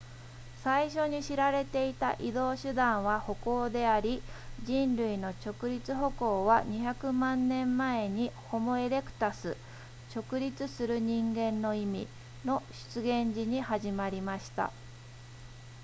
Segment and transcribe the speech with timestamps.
[0.63, 4.23] 最初に知られていた移動手段は歩行であり
[4.63, 9.55] 人類の直立歩行は200万年前にホモエレクタス
[10.15, 12.07] 直立する人間の意味
[12.43, 12.63] の
[12.95, 14.71] 出現時に始まりました